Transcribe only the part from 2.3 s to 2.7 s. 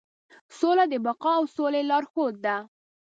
ده.